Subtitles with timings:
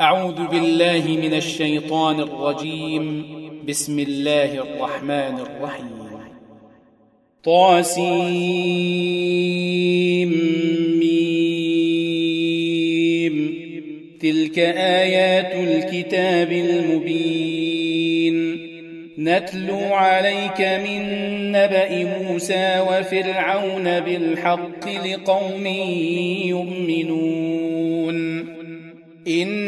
[0.00, 3.24] أعوذ بالله من الشيطان الرجيم.
[3.68, 6.08] بسم الله الرحمن الرحيم.
[7.44, 8.08] طاسيم
[10.98, 13.54] ميم.
[14.20, 18.56] تلك آيات الكتاب المبين.
[19.18, 21.02] نتلو عليك من
[21.52, 25.66] نبأ موسى وفرعون بالحق لقوم
[26.46, 28.18] يؤمنون.
[29.28, 29.67] إن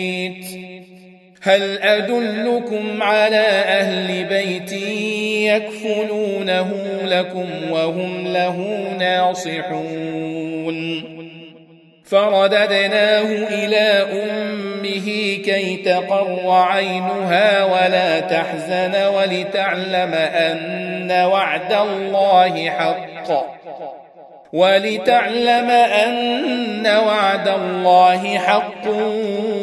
[1.43, 4.73] هل أدلكم على أهل بيت
[5.51, 6.71] يكفلونه
[7.03, 10.31] لكم وهم له ناصحون؟
[12.05, 15.05] فرددناه إلى أمه
[15.45, 23.61] كي تقر عينها ولا تحزن ولتعلم أن وعد الله حق.
[24.53, 26.11] ولتعلم أن
[26.87, 28.87] وعد الله حق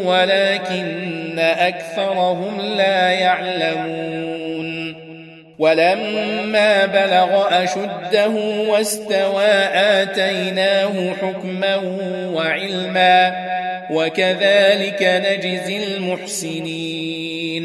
[0.04, 4.94] ولكن أكثرهم لا يعلمون.
[5.58, 8.28] ولما بلغ أشده
[8.68, 11.76] واستوى آتيناه حكما
[12.34, 13.32] وعلما
[13.90, 17.64] وكذلك نجزي المحسنين.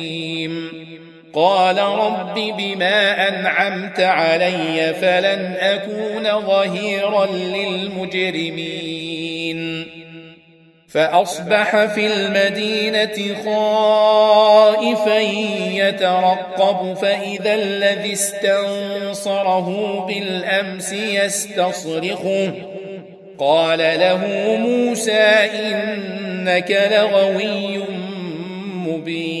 [1.33, 8.81] قال رب بما أنعمت علي فلن أكون ظهيرا للمجرمين.
[10.93, 15.19] فأصبح في المدينة خائفا
[15.73, 22.51] يترقب فإذا الذي استنصره بالأمس يستصرخه
[23.39, 24.27] قال له
[24.59, 27.83] موسى إنك لغوي
[28.87, 29.40] مبين.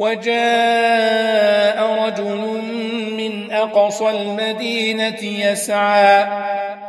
[0.00, 2.62] وجاء رجل
[3.16, 6.26] من أقصى المدينة يسعى.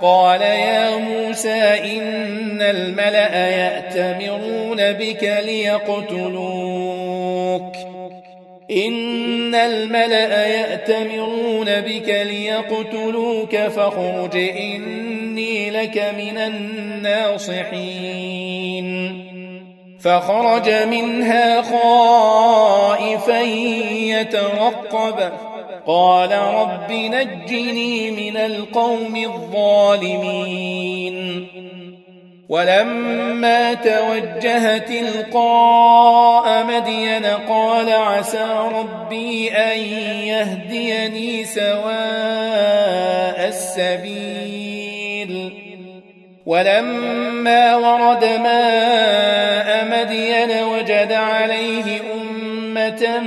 [0.01, 6.81] قال يا موسى إن الملأ يأتمرون بك ليقتلوك.
[8.71, 18.40] إن الملأ يأتمرون بك ليقتلوك فاخرج إني لك من الناصحين.
[20.03, 25.31] فخرج منها خائفا يترقب.
[25.87, 31.47] قال رب نجني من القوم الظالمين.
[32.49, 39.79] ولما توجه تلقاء مدين قال عسى ربي أن
[40.23, 45.51] يهديني سواء السبيل.
[46.45, 49.50] ولما ورد ماء
[50.11, 53.19] مدين وجد عليه أمة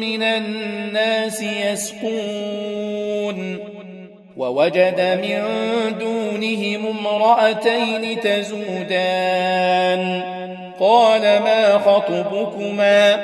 [0.00, 2.50] من الناس يسقون
[4.36, 5.42] ووجد من
[5.98, 9.22] دونهم امرأتين تزودان
[10.80, 13.16] قال ما خطبكما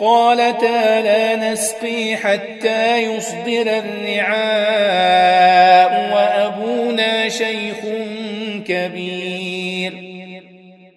[0.00, 5.43] قالتا لا نسقي حتى يصدر الرعاء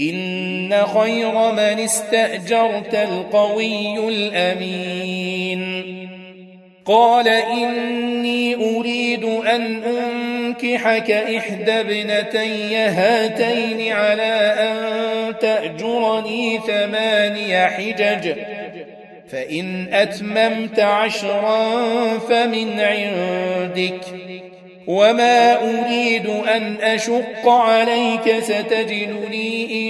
[0.00, 5.60] إن خير من استأجرت القوي الأمين.
[6.86, 18.34] قال إني أريد أن أنكحك إحدى ابنتي هاتين على أن تأجرني ثماني حجج.
[19.32, 21.78] فإن أتممت عشرا
[22.18, 24.00] فمن عندك.
[24.86, 29.89] وما أريد أن أشق عليك ستجدني إن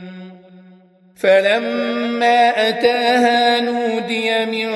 [1.21, 4.69] فلما أتاها نودي من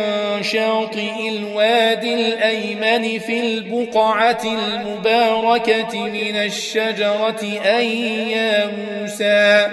[0.43, 9.67] شاطئ الوادي الأيمن في البقعة المباركة من الشجرة أي يا موسى؟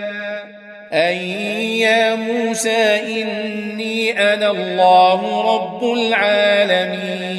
[0.93, 7.33] أي يا موسى إني أنا الله رب العالمين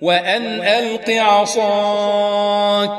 [0.00, 2.98] وأن ألق عصاك.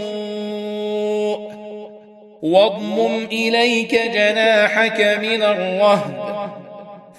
[2.41, 6.51] واضمم إليك جناحك من الرهب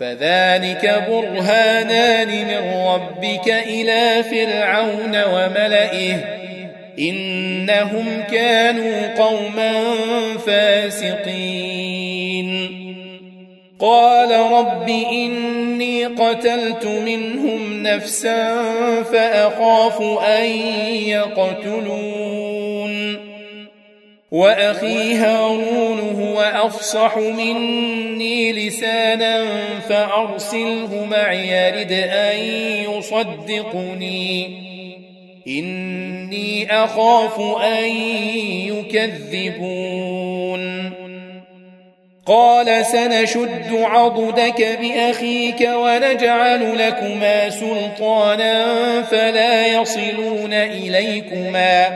[0.00, 6.16] فذلك برهانان من ربك إلى فرعون وملئه
[6.98, 9.72] إنهم كانوا قوما
[10.46, 11.92] فاسقين.
[13.78, 18.62] قال رب إني قتلت منهم نفسا
[19.02, 20.44] فأخاف أن
[21.06, 22.21] يقتلون.
[24.32, 29.44] وأخي هارون هو أفصح مني لسانا
[29.88, 32.38] فأرسله معي يرد أن
[32.90, 34.62] يصدقني.
[35.48, 37.84] إني أخاف أن
[38.66, 40.62] يكذبون.
[42.26, 51.86] قال سنشد عضدك بأخيك ونجعل لكما سلطانا فلا يصلون إليكما.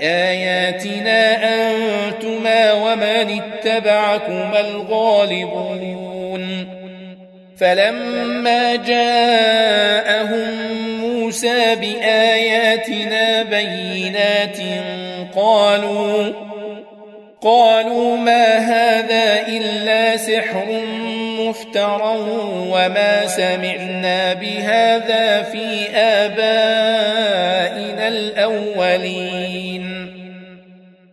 [0.00, 6.68] بآياتنا أنتما ومن اتبعكما الغالبون.
[7.58, 10.50] فلما جاءهم
[11.00, 14.58] موسى بآياتنا بينات
[15.36, 16.32] قالوا
[17.42, 20.66] قالوا ما هذا إلا سحر
[21.38, 22.16] مفترى
[22.70, 29.89] وما سمعنا بهذا في آبائنا الأولين.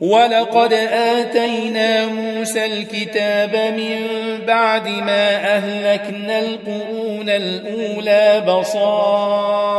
[0.00, 4.06] ولقد آتينا موسى الكتاب من
[4.46, 9.70] بعد ما أهلكنا القرون الأولى بصائر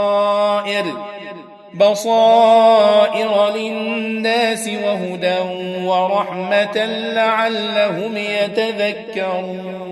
[1.74, 5.40] بصائر للناس وهدى
[5.86, 9.92] ورحمة لعلهم يتذكرون.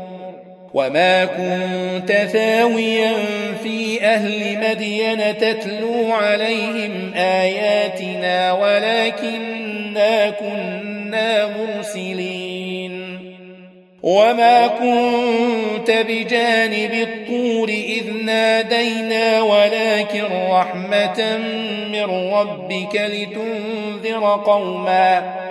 [0.73, 3.13] وما كنت ثاويا
[3.63, 12.61] في أهل مدين تتلو عليهم آياتنا ولكننا كنا مرسلين.
[14.03, 21.37] وما كنت بجانب الطور إذ نادينا ولكن رحمة
[21.91, 25.50] من ربك لتنذر قوما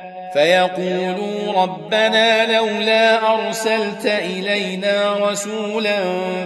[0.33, 5.99] فيقولوا ربنا لولا أرسلت إلينا رسولا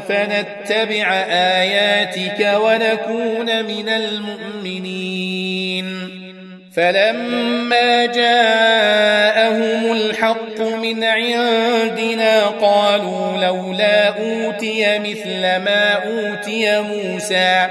[0.08, 5.36] فنتبع آياتك ونكون من المؤمنين.
[6.76, 17.68] فلما جاءهم الحق من عندنا قالوا لولا أوتي مثل ما أوتي موسى.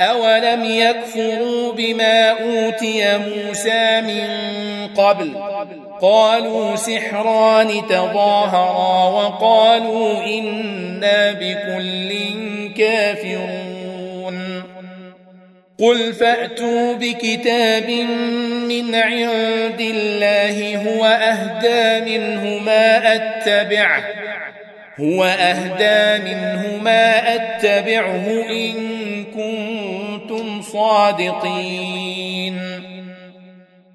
[0.00, 4.28] أولم يكفروا بما أوتي موسى من
[4.96, 5.30] قبل.
[6.02, 12.18] قالوا سحران تظاهرا وقالوا إنا بكل
[12.76, 14.62] كافرون.
[15.78, 17.90] قل فأتوا بكتاب
[18.68, 24.04] من عند الله هو أهدى منه ما أتبعه
[25.00, 28.74] هو أهدى منه ما أتبعه إن
[29.24, 32.56] كنتم صادقين.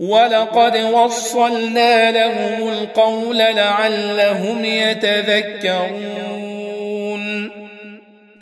[0.00, 6.30] ولقد وصلنا لهم القول لعلهم يتذكرون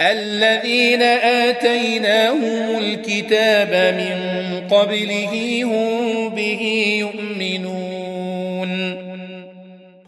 [0.00, 4.18] الذين آتيناهم الكتاب من
[4.70, 7.78] قبله هم به يؤمنون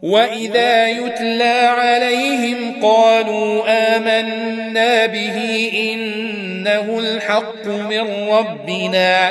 [0.02, 3.62] وإذا يتلى عليهم قالوا
[3.96, 9.30] آمنا به إنه الحق من ربنا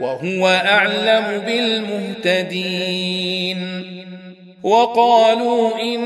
[0.00, 3.60] وهو أعلم بالمهتدين.
[4.62, 6.00] وقالوا إن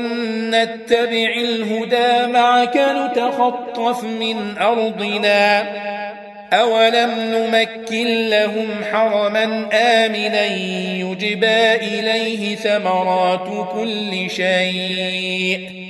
[0.49, 5.63] نتبع الهدى معك نتخطف من أرضنا.
[6.53, 10.45] أولم نمكن لهم حرما آمنا
[10.95, 15.88] يجبى إليه ثمرات كل شيء.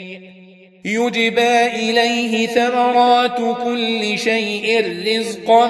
[0.90, 5.68] يجبى إليه ثمرات كل شيء رزقا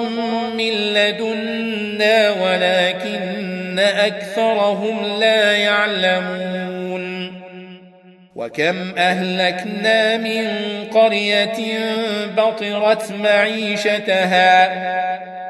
[0.54, 7.32] من لدنا ولكن أكثرهم لا يعلمون.
[8.36, 10.48] وكم أهلكنا من
[10.92, 11.78] قرية
[12.36, 14.70] بطرت معيشتها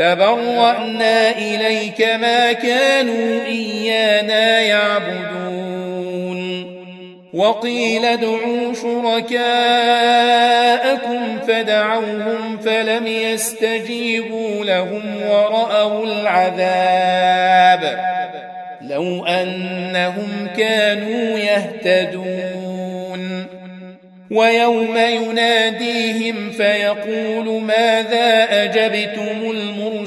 [0.00, 6.40] تبرأنا إليك ما كانوا إيانا يعبدون.
[7.34, 9.38] وقيل ادعوا شركاءكم
[11.48, 18.00] فدعوهم فلم يستجيبوا لهم ورأوا العذاب.
[18.82, 22.80] لو أنهم كانوا يهتدون.
[24.30, 29.50] ويوم يناديهم فيقول ماذا أجبتم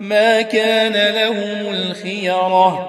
[0.00, 2.88] ما كان لهم الخيرة.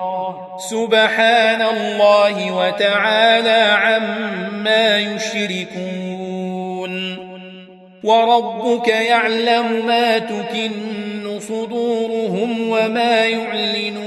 [0.69, 6.47] سبحان الله وتعالى عما يشركون.
[8.03, 13.97] وربك يعلم ما تكن صدورهم وما يعلنون.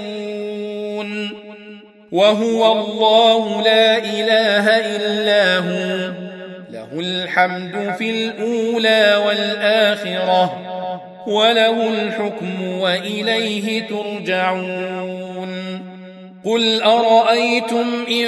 [2.13, 6.30] وهو الله لا إله إلا هو.
[6.93, 10.59] له الحمد في الأولى والآخرة
[11.27, 15.51] وله الحكم وإليه ترجعون
[16.45, 18.27] قل أرأيتم إن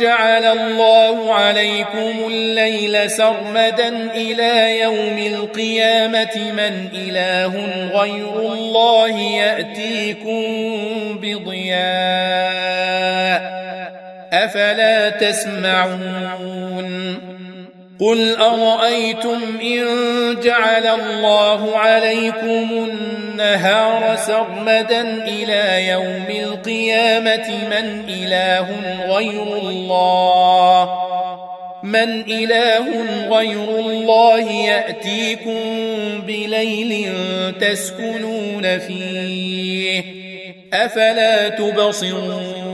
[0.00, 7.52] جعل الله عليكم الليل سرمدا إلى يوم القيامة من إله
[8.00, 10.42] غير الله يأتيكم
[11.22, 11.74] بضياء
[14.32, 16.14] أفلا تسمعون
[18.00, 19.84] قل أرأيتم إن
[20.42, 28.66] جعل الله عليكم النهار سرمدا إلى يوم القيامة من إله
[29.08, 30.98] غير الله؟
[31.82, 32.86] من إله
[33.36, 35.60] غير الله يأتيكم
[36.26, 37.12] بليل
[37.60, 40.04] تسكنون فيه
[40.72, 42.73] أفلا تبصرون؟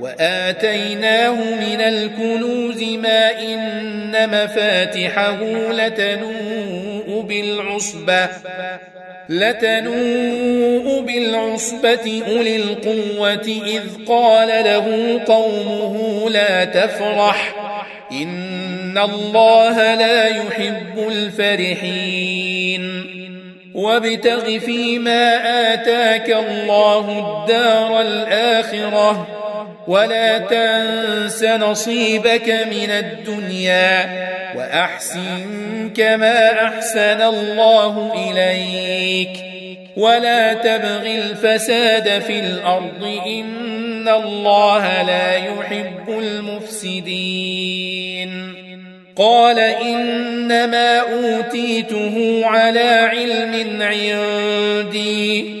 [0.00, 5.38] وآتيناه من الكنوز ما إن مفاتحه
[5.72, 8.28] لتنوء بالعصبة
[9.28, 17.54] لتنوء بالعصبة أولي القوة إذ قال له قومه لا تفرح
[18.12, 22.80] إن الله لا يحب الفرحين.
[23.74, 25.36] وابتغ فيما
[25.74, 29.26] آتاك الله الدار الآخرة
[29.86, 34.10] ولا تنس نصيبك من الدنيا
[34.56, 39.30] وأحسن كما أحسن الله إليك
[39.96, 47.70] ولا تبغ الفساد في الأرض إن الله لا يحب المفسدين
[49.16, 55.60] قال إنما أوتيته على علم عندي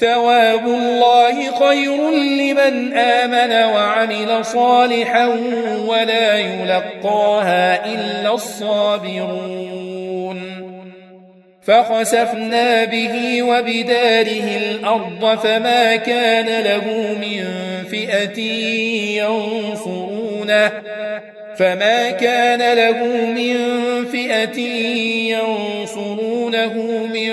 [0.00, 5.26] ثواب الله خير لمن آمن وعمل صالحا
[5.86, 9.82] ولا يلقاها إلا الصابرون.
[11.62, 16.84] فخسفنا به وبداره الأرض فما كان له
[17.20, 17.44] من
[17.90, 18.40] فئة
[19.22, 20.72] ينصرونه.
[21.58, 23.56] فما كان له من
[24.12, 24.60] فئة
[25.30, 26.74] ينصرونه
[27.12, 27.32] من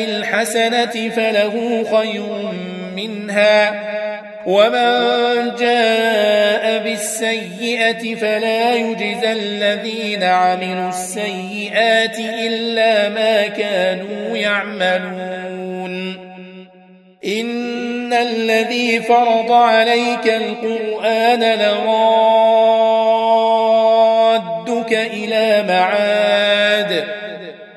[0.00, 2.52] بالحسنة فله خير
[2.96, 3.82] منها
[4.46, 16.30] ومن جاء بالسيئة فلا يجزى الذين عملوا السيئات إلا ما كانوا يعملون.
[17.24, 22.00] إن الذي فرض عليك القرآن لرادك
[24.92, 26.29] إلى معاد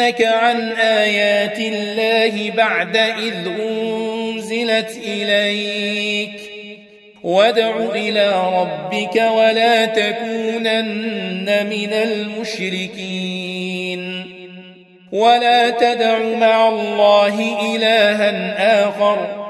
[0.00, 6.40] يصدنك عن آيات الله بعد إذ أنزلت إليك.
[7.22, 13.20] وادع إلى ربك ولا تكونن من المشركين.
[15.12, 19.49] ولا تدع مع الله إلها آخر.